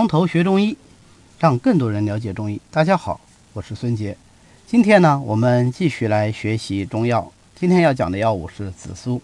[0.00, 0.78] 从头学中医，
[1.38, 2.58] 让更多人了解中医。
[2.70, 3.20] 大家好，
[3.52, 4.16] 我是孙杰。
[4.66, 7.30] 今天呢，我们继续来学习中药。
[7.54, 9.20] 今天要讲的药物是紫苏。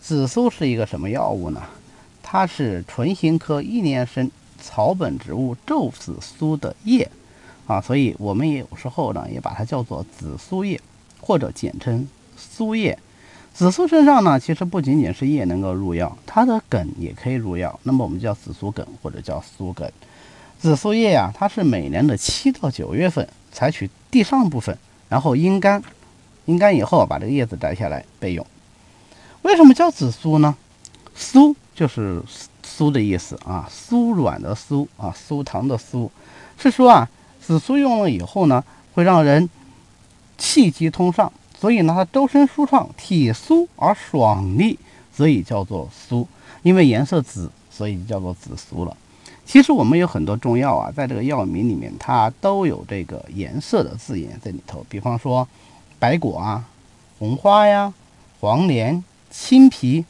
[0.00, 1.60] 紫苏是一个什么药物呢？
[2.22, 4.30] 它是唇形科一年生
[4.62, 7.10] 草本植物皱紫苏的叶
[7.66, 10.80] 啊，所以我们也有时候呢，也把它叫做紫苏叶，
[11.20, 12.96] 或者简称苏叶。
[13.56, 17.80] 紫苏身上呢，其实不仅仅是叶能够入药，它的梗也可以入药。
[17.84, 19.90] 那么我们叫紫苏梗或者叫苏梗。
[20.58, 24.76] 紫苏叶呀，它是每年的七到九月份采取地上部分，
[25.08, 25.82] 然后阴干，
[26.44, 28.46] 阴干以后把这个叶子摘下来备用。
[29.40, 30.54] 为什么叫紫苏呢？
[31.14, 32.22] 苏就是
[32.62, 36.10] 苏的意思啊，酥软的酥啊，酥糖的酥，
[36.58, 37.08] 是说啊，
[37.40, 39.48] 紫苏用了以后呢，会让人
[40.36, 41.32] 气机通畅。
[41.66, 44.78] 所以呢，它周身舒畅，体酥而爽利，
[45.12, 46.24] 所以叫做酥。
[46.62, 48.96] 因为颜色紫，所以叫做紫苏了。
[49.44, 54.86] 其实我们有很多中药啊，在这个药名里面，它都有这个颜色的字眼在里头。
[54.88, 55.48] 比方说，
[55.98, 56.64] 白果啊、
[57.18, 57.92] 红花呀、
[58.38, 60.04] 黄连、青皮、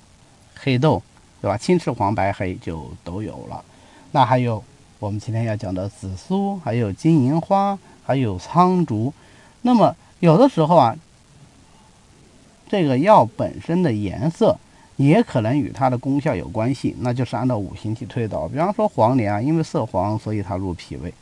[0.60, 1.02] 黑豆，
[1.40, 1.56] 对吧？
[1.56, 3.64] 青赤黄白黑就都有了。
[4.12, 4.62] 那还有
[4.98, 9.10] 我们今天要讲的紫苏，还有金银花，还有苍竹。
[9.62, 10.94] 那么有的时候啊。
[12.68, 14.58] 这个药本身的颜色
[14.96, 18.48] 也可能与它的功效有关系，那就是按照五行去推导。
[18.48, 21.12] 比方说黄连啊，因为色黄，所以它入脾胃，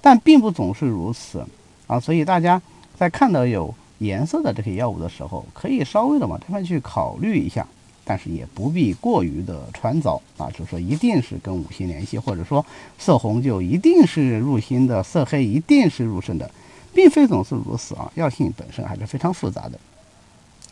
[0.00, 1.44] 但并不总是如此
[1.86, 1.98] 啊。
[1.98, 2.60] 所以大家
[2.98, 7.66] 在看到有颜色的这些药物的时候，可以稍微的往这边去考虑一下，
[8.04, 12.64] 但是也不必过于的穿凿啊，就是说一定是跟五行联系，或者说
[12.98, 16.50] 色红就一定是入心的，色黑一定是入肾的，
[16.92, 18.10] 并非总是如此啊。
[18.16, 19.78] 药性本身还是非常复杂的。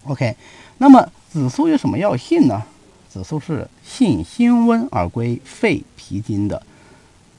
[0.04, 0.34] OK，
[0.78, 2.60] 那么紫苏有什么药性呢？
[3.08, 6.60] 紫苏是性辛温而归肺脾经的。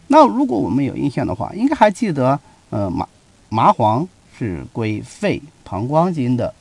[0.08, 3.06] 那如果我们有印象的话，应该还记得，呃，麻
[3.50, 6.54] 麻黄是归肺膀胱经的，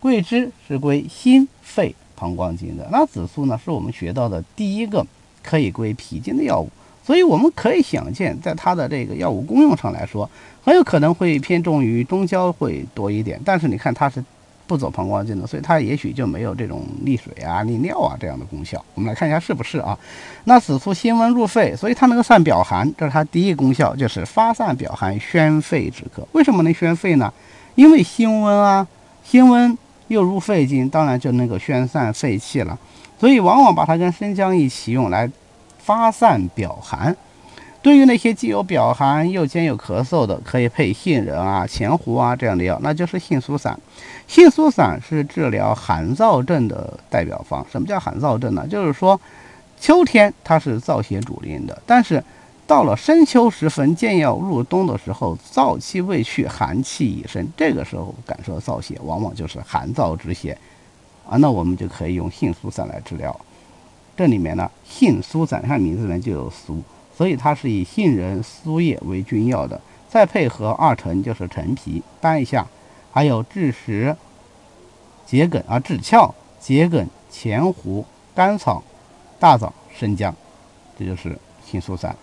[0.00, 2.88] 桂枝是归心肺膀胱经的。
[2.90, 5.04] 那紫苏呢，是我们学到的第一个
[5.42, 6.70] 可以归脾经的药物。
[7.04, 10.30] 所以我们可以想见，在它的这个药物功用上来说，
[10.64, 13.38] 很有可能会偏重于中焦会多一点。
[13.44, 14.24] 但是你看它是。
[14.66, 18.82] 不走膀胱经的，所以它也许就没有这种利水啊、利尿啊这样的功效。
[18.94, 19.98] 我们来看一下是不是啊？
[20.44, 26.24] 那紫苏辛温入肺，所以它能够散表寒，这是它第一功效，就是发散表寒、宣肺止咳。
[26.32, 27.32] 为什么能宣肺呢？
[27.74, 28.86] 因为辛温啊，
[29.24, 29.76] 辛温
[30.08, 32.78] 又入肺经，当然就能够宣散肺气了。
[33.18, 35.30] 所以往往把它跟生姜一起用来
[35.78, 37.16] 发散表寒。
[37.82, 43.76] 对于那些既有表寒又兼有咳嗽的，可以配杏仁啊、前胡啊这样的药，那就是杏苏散。
[44.28, 47.66] 杏苏散是治疗寒燥症的代表方。
[47.70, 48.64] 什么叫寒燥症呢？
[48.68, 49.20] 就是说，
[49.80, 52.22] 秋天它是燥邪主令的，但是
[52.68, 60.56] 到了深秋时分，渐要入冬的时候，燥气未去，寒气已生，这个时候感受燥邪，往往就是寒燥之邪
[61.28, 61.36] 啊。
[61.38, 63.36] 那我们就可以用杏苏散来治疗。
[64.16, 66.80] 这里面呢，杏苏散看名字呢就有苏。
[67.22, 72.66] 所以它是以杏仁、苏叶为君药的，再配合二陈，就是陈皮、半夏，
[73.12, 74.16] 还有枳实、
[75.24, 78.82] 桔梗啊、枳壳、桔梗、前胡、甘草、
[79.38, 80.34] 大枣、生姜，
[80.98, 82.16] 这就是杏苏散。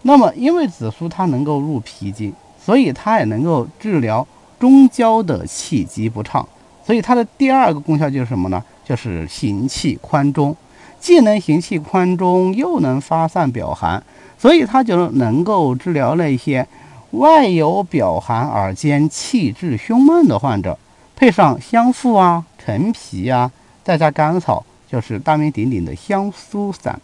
[0.00, 4.26] 那么，因为紫苏它能够入脾经，所以它也能够治疗
[4.58, 6.48] 中焦的气机不畅。
[6.82, 8.64] 所以它的第二个功效就是什么呢？
[8.82, 10.56] 就是行气宽中。
[11.00, 14.02] 既能行气宽中，又能发散表寒，
[14.38, 16.66] 所以它就能够治疗那些
[17.12, 20.78] 外有表寒而兼气滞胸闷的患者。
[21.14, 23.50] 配上香附啊、陈皮啊，
[23.82, 27.00] 再加甘草，就是大名鼎鼎的香苏散。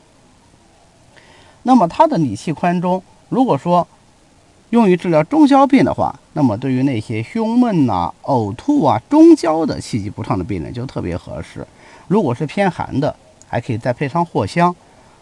[1.63, 3.87] 那么它的理气宽中，如果说
[4.71, 11.67] 用于治疗中焦病的话，那么对于那些胸闷呐、呕吐啊、中焦的气机不畅的病人就特别合适。
[12.09, 13.15] 如果是偏寒的，
[13.53, 14.75] 还可以再配上藿香，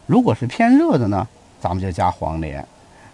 [0.07, 1.27] 如果是偏热的呢，
[1.61, 2.63] 咱们就加黄连；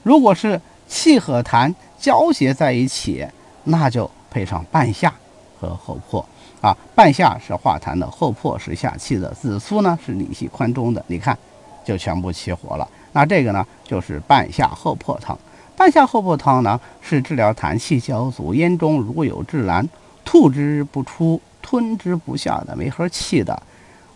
[0.02, 3.26] 如果是气和痰交结在一起，
[3.64, 5.10] 那就配上半夏
[5.58, 6.22] 和厚朴
[6.60, 6.76] 啊。
[6.94, 11.02] 半夏是化痰的，厚朴是下气的，紫苏呢是理气宽中的。
[11.06, 11.34] 你看，
[11.82, 12.86] 就全部齐活了。
[13.12, 15.38] 那这个呢，就是半夏厚朴汤。
[15.78, 19.88] 半夏厚朴汤呢，是治疗痰气交阻、咽中如有滞蓝、
[20.26, 23.62] 吐之不出、吞之不下的没盒气的。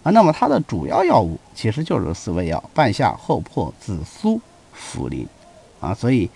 [0.03, 4.41] 啊，那么它的主要药物其实就是四味药：半夏、厚朴、紫苏、
[4.75, 5.27] 茯苓。
[5.81, 6.29] 啊，所以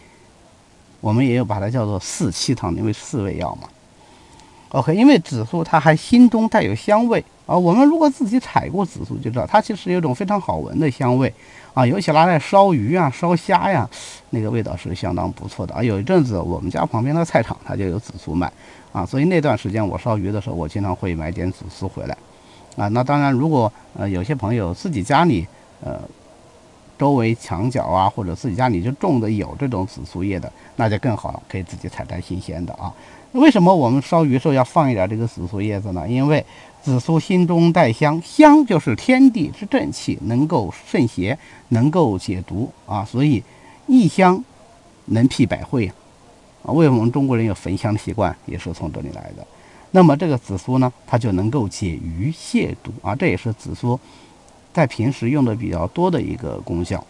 [1.00, 3.68] 我们也有把它叫做四气汤，因为四味药嘛。
[4.70, 7.54] OK，因为紫苏它还心中带有香味啊。
[7.54, 11.32] 我们如果自己采过紫苏，就知道它其实有一种非常好闻的香味
[11.74, 11.86] 啊。
[11.86, 13.88] 尤其拿来烧鱼啊、烧虾呀，
[14.30, 15.82] 那个味道是相当不错的啊。
[15.82, 18.50] 有一阵子我们家旁边的菜场它就有紫苏卖
[18.92, 22.16] 啊，所以那段时间我烧鱼的时候，我经常会买点紫苏回来
[22.76, 22.88] 啊。
[22.88, 25.46] 那当然，如果呃有些朋友自己家里
[25.82, 26.00] 呃。
[26.96, 32.90] 周围墙角啊，或者自己家里就种的有这种紫苏叶的，那就更好了，可以自己采摘新鲜的啊。
[33.32, 36.08] 为什么我们烧鱼时候要放一点这个紫苏叶子呢？
[36.08, 36.42] 因为
[36.84, 41.36] 紫苏心中带香，香就是天地之正气，能够渗邪，
[41.70, 43.04] 能够解毒啊。
[43.04, 43.42] 所以
[43.88, 44.42] 一香
[45.06, 45.90] 能辟百会
[46.62, 46.70] 啊。
[46.70, 49.44] 为什么我们中国人有焚香的习惯，也是从这里来的。
[49.96, 53.98] 那么这个紫苏呢，它就能够解鱼泻毒啊，这也是紫苏。
[54.72, 57.06] 在平时用的比较多的一个功效。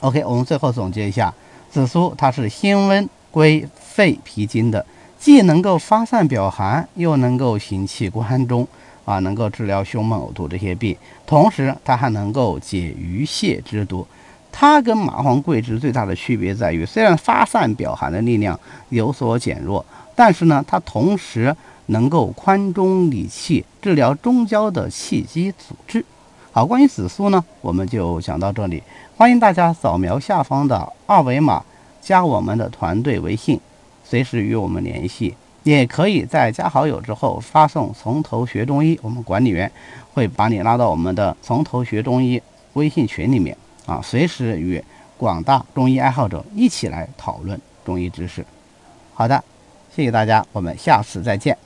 [0.00, 1.32] OK，我们最后总结一下，
[1.70, 4.86] 紫苏它是辛温归肺脾经的，
[5.18, 8.66] 既能够发散表寒，又能够行气关中，
[9.04, 10.96] 啊，能够治疗胸闷呕吐这些病，
[11.26, 14.06] 同时它还能够解鱼泻之毒。
[14.52, 18.58] 它跟麻黄、桂枝最大的区别在于，虽然发散表寒的力量
[18.90, 19.84] 有所减弱，
[20.14, 21.56] 但是呢，它同时
[21.86, 26.04] 能够宽中理气，治疗中焦的气机阻滞。
[26.52, 28.82] 好，关于紫苏呢，我们就讲到这里。
[29.16, 31.64] 欢迎大家扫描下方的二维码，
[32.00, 33.58] 加我们的团队微信，
[34.04, 35.34] 随时与我们联系。
[35.64, 39.70] 也可以在加好友之后发送“从头学中医”，我们管理员
[40.12, 42.42] 会把你拉到我们的“从头学中医”
[42.74, 43.56] 微信群里面
[43.86, 44.82] 啊，随时与
[45.16, 48.44] 广大中医爱好者一起来讨论中医知识。
[49.14, 49.42] 好的，
[49.94, 51.56] 谢谢大家，我们下次再见。